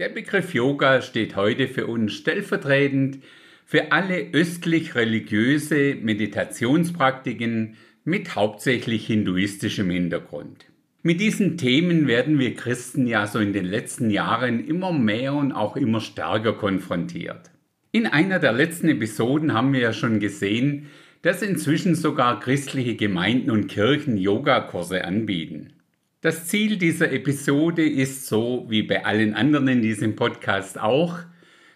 [0.00, 3.18] Der Begriff Yoga steht heute für uns stellvertretend
[3.66, 10.64] für alle östlich religiöse Meditationspraktiken mit hauptsächlich hinduistischem Hintergrund.
[11.02, 15.52] Mit diesen Themen werden wir Christen ja so in den letzten Jahren immer mehr und
[15.52, 17.50] auch immer stärker konfrontiert.
[17.92, 20.86] In einer der letzten Episoden haben wir ja schon gesehen,
[21.20, 25.74] dass inzwischen sogar christliche Gemeinden und Kirchen Yogakurse anbieten.
[26.22, 31.18] Das Ziel dieser Episode ist so wie bei allen anderen in diesem Podcast auch,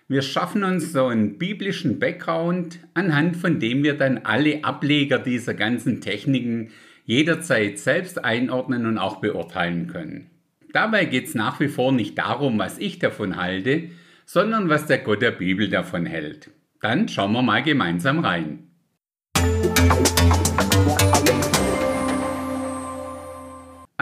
[0.07, 5.55] wir schaffen uns so einen biblischen Background, anhand von dem wir dann alle Ableger dieser
[5.55, 6.73] ganzen Techniken
[7.07, 10.29] jederzeit selbst einordnen und auch beurteilen können.
[10.75, 13.89] Dabei geht es nach wie vor nicht darum, was ich davon halte,
[14.27, 16.51] sondern was der Gott der Bibel davon hält.
[16.83, 18.69] Dann schauen wir mal gemeinsam rein.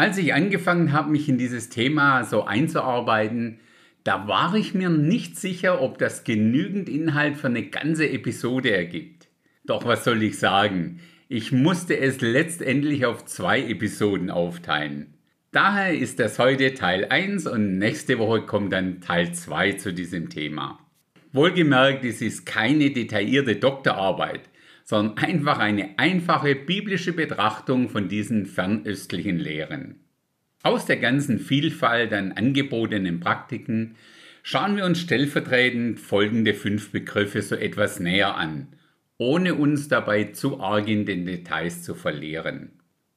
[0.03, 3.61] Als ich angefangen habe, mich in dieses Thema so einzuarbeiten,
[4.03, 9.29] da war ich mir nicht sicher, ob das genügend Inhalt für eine ganze Episode ergibt.
[9.65, 10.99] Doch was soll ich sagen?
[11.29, 15.15] Ich musste es letztendlich auf zwei Episoden aufteilen.
[15.53, 20.31] Daher ist das heute Teil 1 und nächste Woche kommt dann Teil 2 zu diesem
[20.31, 20.81] Thema.
[21.33, 24.51] Wohlgemerkt, es ist keine detaillierte Doktorarbeit,
[24.85, 30.01] sondern einfach eine einfache biblische Betrachtung von diesen fernöstlichen Lehren.
[30.63, 33.97] Aus der ganzen Vielfalt an angebotenen Praktiken
[34.43, 38.69] schauen wir uns stellvertretend folgende fünf Begriffe so etwas näher an,
[39.19, 42.71] ohne uns dabei zu arg in den Details zu verlieren.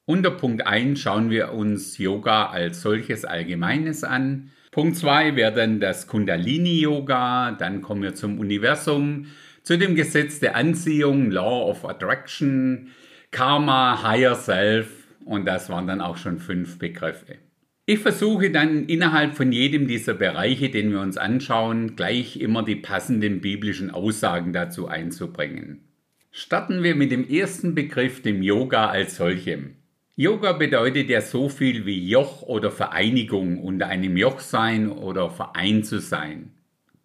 [0.07, 4.51] Unter Punkt 1 schauen wir uns Yoga als solches Allgemeines an.
[4.71, 9.27] Punkt 2 wäre dann das Kundalini-Yoga, dann kommen wir zum Universum,
[9.65, 12.91] zu dem Gesetz der Anziehung, Law of Attraction,
[13.31, 17.39] Karma, Higher Self und das waren dann auch schon fünf Begriffe.
[17.87, 22.75] Ich versuche dann innerhalb von jedem dieser Bereiche, den wir uns anschauen, gleich immer die
[22.75, 25.81] passenden biblischen Aussagen dazu einzubringen.
[26.31, 29.77] Starten wir mit dem ersten Begriff, dem Yoga als solchem.
[30.15, 35.83] Yoga bedeutet ja so viel wie Joch oder Vereinigung, unter einem Joch sein oder Verein
[35.83, 36.54] zu sein.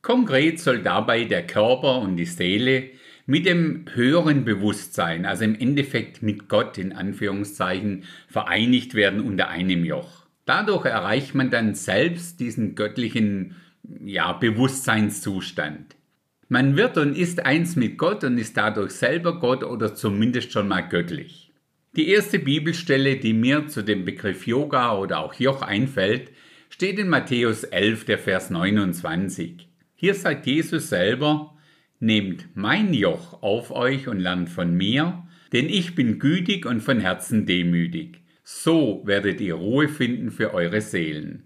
[0.03, 2.91] Konkret soll dabei der Körper und die Seele
[3.27, 9.85] mit dem höheren Bewusstsein, also im Endeffekt mit Gott in Anführungszeichen, vereinigt werden unter einem
[9.85, 10.27] Joch.
[10.47, 13.57] Dadurch erreicht man dann selbst diesen göttlichen
[14.03, 15.97] ja, Bewusstseinszustand.
[16.49, 20.67] Man wird und ist eins mit Gott und ist dadurch selber Gott oder zumindest schon
[20.67, 21.53] mal göttlich.
[21.95, 26.33] Die erste Bibelstelle, die mir zu dem Begriff Yoga oder auch Joch einfällt,
[26.69, 29.70] steht in Matthäus 11, der Vers 29.
[30.01, 31.55] Hier sagt Jesus selber,
[31.99, 37.01] Nehmt mein Joch auf euch und lernt von mir, denn ich bin gütig und von
[37.01, 38.23] Herzen demütig.
[38.43, 41.43] So werdet ihr Ruhe finden für eure Seelen.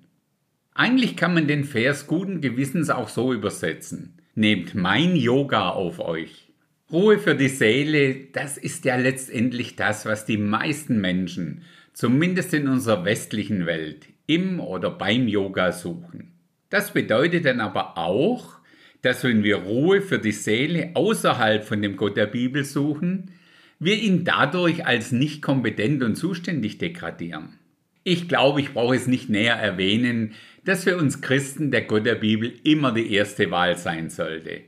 [0.73, 4.23] Eigentlich kann man den Vers guten Gewissens auch so übersetzen.
[4.37, 6.53] Nehmt mein Yoga auf euch.
[6.93, 11.63] Ruhe für die Seele, das ist ja letztendlich das, was die meisten Menschen,
[11.93, 16.34] zumindest in unserer westlichen Welt, im oder beim Yoga suchen.
[16.75, 18.59] Das bedeutet dann aber auch,
[19.01, 23.31] dass wenn wir Ruhe für die Seele außerhalb von dem Gott der Bibel suchen,
[23.79, 27.61] wir ihn dadurch als nicht kompetent und zuständig degradieren.
[28.03, 30.33] Ich glaube, ich brauche es nicht näher erwähnen,
[30.65, 34.63] dass für uns Christen der Gott der Bibel immer die erste Wahl sein sollte.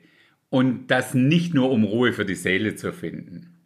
[0.48, 3.56] Und das nicht nur um Ruhe für die Seele zu finden.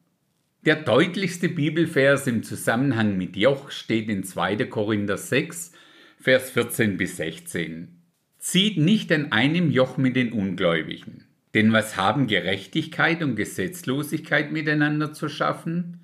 [0.65, 4.65] Der deutlichste Bibelvers im Zusammenhang mit Joch steht in 2.
[4.65, 5.73] Korinther 6,
[6.19, 8.00] Vers 14 bis 16.
[8.51, 11.23] Zieht nicht an einem Joch mit den Ungläubigen.
[11.55, 16.01] Denn was haben Gerechtigkeit und Gesetzlosigkeit miteinander zu schaffen?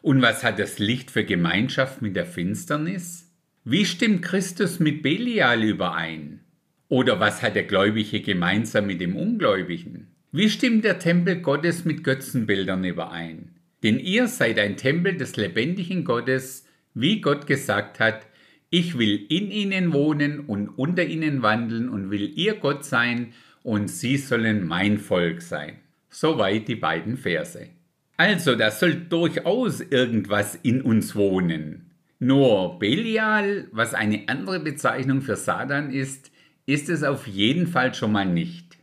[0.00, 3.32] Und was hat das Licht für Gemeinschaft mit der Finsternis?
[3.64, 6.38] Wie stimmt Christus mit Belial überein?
[6.86, 10.06] Oder was hat der Gläubige gemeinsam mit dem Ungläubigen?
[10.30, 13.56] Wie stimmt der Tempel Gottes mit Götzenbildern überein?
[13.82, 16.64] Denn ihr seid ein Tempel des lebendigen Gottes,
[16.94, 18.24] wie Gott gesagt hat,
[18.70, 23.32] ich will in ihnen wohnen und unter ihnen wandeln und will ihr Gott sein
[23.62, 25.78] und sie sollen mein Volk sein.
[26.10, 27.68] Soweit die beiden Verse.
[28.16, 31.90] Also, da soll durchaus irgendwas in uns wohnen.
[32.18, 36.32] Nur Belial, was eine andere Bezeichnung für Satan ist,
[36.66, 38.76] ist es auf jeden Fall schon mal nicht.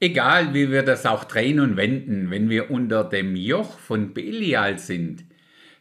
[0.00, 4.78] Egal wie wir das auch drehen und wenden, wenn wir unter dem Joch von Belial
[4.78, 5.24] sind,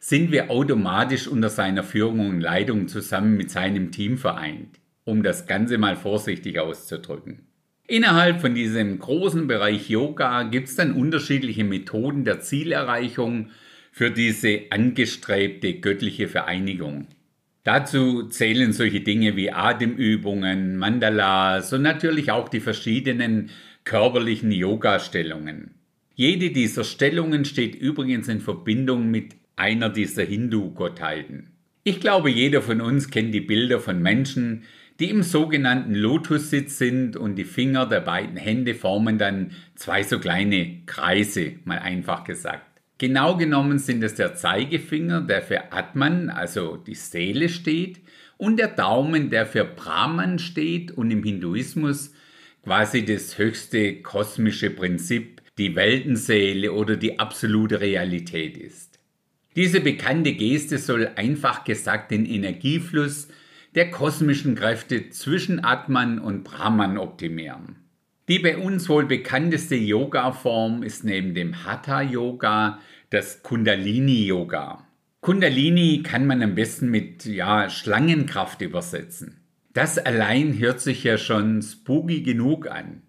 [0.03, 5.47] sind wir automatisch unter seiner Führung und Leitung zusammen mit seinem Team vereint, um das
[5.47, 7.47] Ganze mal vorsichtig auszudrücken.
[7.88, 13.51] Innerhalb von diesem großen Bereich Yoga gibt es dann unterschiedliche Methoden der Zielerreichung
[13.94, 17.07] für diese angestrebte göttliche Vereinigung.
[17.63, 23.51] Dazu zählen solche Dinge wie Atemübungen, Mandalas und natürlich auch die verschiedenen
[23.85, 25.75] körperlichen Yoga-Stellungen.
[26.13, 31.50] Jede dieser Stellungen steht übrigens in Verbindung mit einer dieser Hindu-Gottheiten.
[31.83, 34.63] Ich glaube, jeder von uns kennt die Bilder von Menschen,
[35.00, 40.19] die im sogenannten Lotussitz sind und die Finger der beiden Hände formen dann zwei so
[40.19, 42.65] kleine Kreise, mal einfach gesagt.
[43.00, 47.99] Genau genommen sind es der Zeigefinger, der für Atman, also die Seele steht,
[48.38, 52.13] und der Daumen, der für Brahman steht und im Hinduismus
[52.63, 58.93] quasi das höchste kosmische Prinzip, die Weltenseele oder die absolute Realität ist.
[59.55, 63.27] Diese bekannte Geste soll einfach gesagt den Energiefluss
[63.75, 67.75] der kosmischen Kräfte zwischen Atman und Brahman optimieren.
[68.27, 72.79] Die bei uns wohl bekannteste Yoga-Form ist neben dem Hatha-Yoga
[73.09, 74.88] das Kundalini-Yoga.
[75.21, 79.41] Kundalini kann man am besten mit ja, Schlangenkraft übersetzen.
[79.73, 83.01] Das allein hört sich ja schon spooky genug an.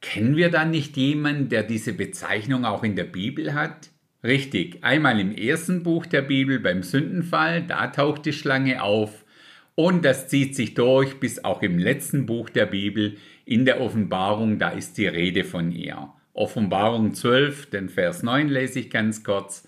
[0.00, 3.91] Kennen wir da nicht jemanden, der diese Bezeichnung auch in der Bibel hat?
[4.24, 9.24] Richtig, einmal im ersten Buch der Bibel beim Sündenfall, da taucht die Schlange auf
[9.74, 14.60] und das zieht sich durch bis auch im letzten Buch der Bibel in der Offenbarung,
[14.60, 16.08] da ist die Rede von ihr.
[16.34, 19.66] Offenbarung 12, den Vers 9 lese ich ganz kurz.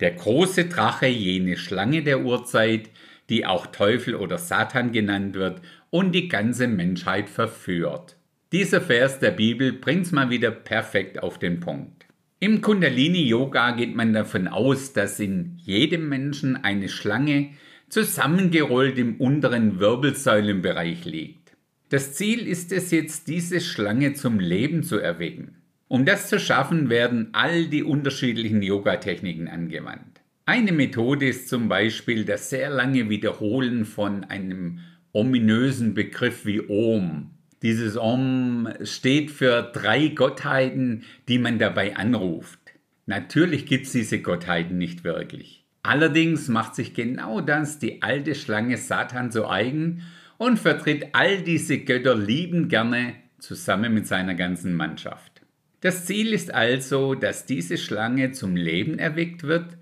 [0.00, 2.90] Der große Drache, jene Schlange der Urzeit,
[3.30, 8.16] die auch Teufel oder Satan genannt wird und die ganze Menschheit verführt.
[8.52, 12.03] Dieser Vers der Bibel bringt's mal wieder perfekt auf den Punkt.
[12.44, 17.52] Im Kundalini Yoga geht man davon aus, dass in jedem Menschen eine Schlange
[17.88, 21.56] zusammengerollt im unteren Wirbelsäulenbereich liegt.
[21.88, 25.62] Das Ziel ist es jetzt, diese Schlange zum Leben zu erwecken.
[25.88, 30.20] Um das zu schaffen, werden all die unterschiedlichen Yoga-Techniken angewandt.
[30.44, 34.80] Eine Methode ist zum Beispiel das sehr lange Wiederholen von einem
[35.12, 37.30] ominösen Begriff wie Om.
[37.64, 42.58] Dieses Om steht für drei Gottheiten, die man dabei anruft.
[43.06, 45.64] Natürlich gibt es diese Gottheiten nicht wirklich.
[45.82, 50.02] Allerdings macht sich genau das die alte Schlange Satan so eigen
[50.36, 55.40] und vertritt all diese Götter lieben gerne zusammen mit seiner ganzen Mannschaft.
[55.80, 59.78] Das Ziel ist also, dass diese Schlange zum Leben erweckt wird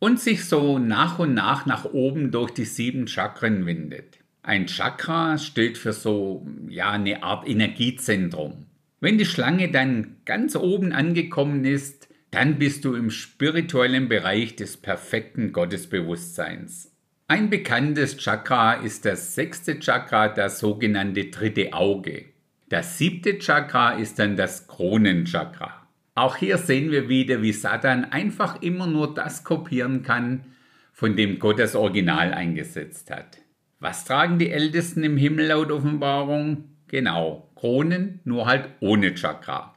[0.00, 4.21] und sich so nach und nach nach oben durch die sieben Chakren windet.
[4.44, 8.66] Ein Chakra steht für so ja eine Art Energiezentrum.
[8.98, 14.78] Wenn die Schlange dann ganz oben angekommen ist, dann bist du im spirituellen Bereich des
[14.78, 16.90] perfekten Gottesbewusstseins.
[17.28, 22.24] Ein bekanntes Chakra ist das sechste Chakra, das sogenannte dritte Auge.
[22.68, 25.86] Das siebte Chakra ist dann das Kronenchakra.
[26.16, 30.46] Auch hier sehen wir wieder, wie Satan einfach immer nur das kopieren kann,
[30.92, 33.41] von dem Gott das Original eingesetzt hat.
[33.82, 36.68] Was tragen die Ältesten im Himmel laut Offenbarung?
[36.86, 39.74] Genau, Kronen, nur halt ohne Chakra.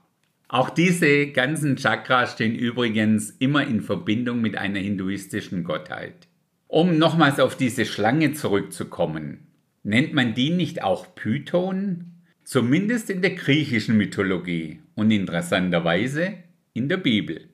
[0.47, 6.27] Auch diese ganzen Chakras stehen übrigens immer in Verbindung mit einer hinduistischen Gottheit.
[6.67, 9.47] Um nochmals auf diese Schlange zurückzukommen,
[9.81, 12.11] nennt man die nicht auch Python?
[12.43, 16.35] Zumindest in der griechischen Mythologie und interessanterweise
[16.75, 17.49] in der Bibel.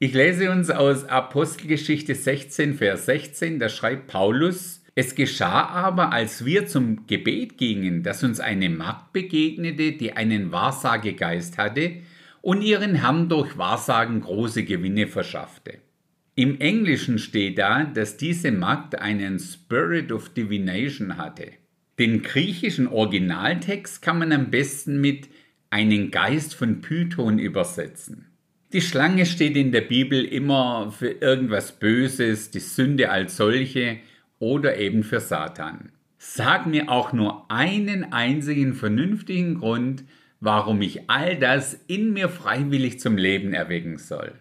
[0.00, 6.44] Ich lese uns aus Apostelgeschichte 16, Vers 16, da schreibt Paulus, es geschah aber, als
[6.44, 12.02] wir zum Gebet gingen, dass uns eine Magd begegnete, die einen Wahrsagegeist hatte,
[12.42, 15.78] und ihren Herrn durch Wahrsagen große Gewinne verschaffte.
[16.34, 21.52] Im Englischen steht da, dass diese Magd einen Spirit of Divination hatte.
[21.98, 25.28] Den griechischen Originaltext kann man am besten mit
[25.70, 28.26] einen Geist von Python übersetzen.
[28.72, 33.98] Die Schlange steht in der Bibel immer für irgendwas Böses, die Sünde als solche
[34.42, 35.92] oder eben für Satan.
[36.18, 40.02] Sag mir auch nur einen einzigen vernünftigen Grund,
[40.40, 44.32] warum ich all das in mir freiwillig zum Leben erwecken soll.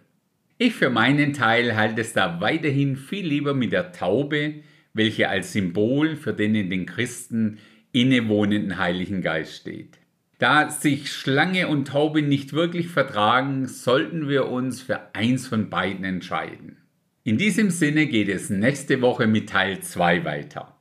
[0.57, 4.55] Ich für meinen Teil halte es da weiterhin viel lieber mit der Taube,
[4.93, 7.59] welche als Symbol für den in den Christen
[7.91, 9.99] innewohnenden Heiligen Geist steht.
[10.39, 16.03] Da sich Schlange und Taube nicht wirklich vertragen, sollten wir uns für eins von beiden
[16.05, 16.80] entscheiden.
[17.23, 20.75] In diesem Sinne geht es nächste Woche mit Teil 2 weiter.